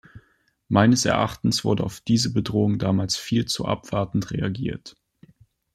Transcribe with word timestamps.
Meines 0.67 1.05
Erachtens 1.05 1.63
wurde 1.63 1.83
auf 1.83 1.99
diese 2.01 2.33
Bedrohungen 2.33 2.79
damals 2.79 3.17
viel 3.17 3.45
zu 3.45 3.65
abwartend 3.65 4.31
reagiert. 4.31 4.95